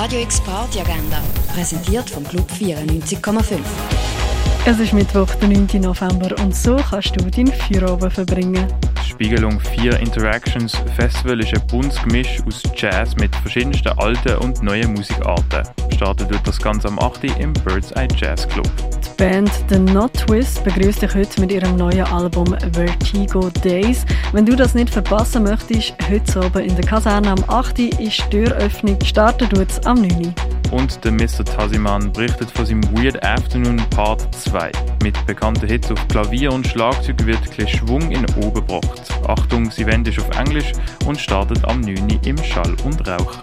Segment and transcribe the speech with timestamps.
[0.00, 1.20] Radio X Party Agenda,
[1.52, 3.58] präsentiert vom Club 94,5.
[4.64, 5.80] Es ist Mittwoch, der 9.
[5.80, 8.72] November und so kannst du deinen Feierabend verbringen.
[9.04, 14.94] Spiegelung 4 Interactions Festival ist ein buntes Gemisch aus Jazz mit verschiedensten alten und neuen
[14.94, 15.68] Musikarten.
[15.92, 17.24] Startet wird das Ganze am 8.
[17.40, 18.70] im Bird's Eye Jazz Club.
[19.18, 24.06] Band The Not Twist begrüßt dich heute mit ihrem neuen Album Vertigo Days.
[24.30, 27.80] Wenn du das nicht verpassen möchtest, heute oben in der Kaserne am 8.
[27.80, 28.96] ist die Türöffnung.
[29.04, 30.32] Startet es am 9.
[30.70, 31.44] Und der Mr.
[31.44, 34.70] Tassiman berichtet von seinem Weird Afternoon Part 2.
[35.02, 39.02] Mit bekannten Hits auf Klavier und Schlagzeug wird ein Schwung in oben gebracht.
[39.26, 40.72] Achtung, Event ist auf Englisch
[41.06, 42.20] und startet am 9.
[42.24, 43.42] im Schall und Rauch.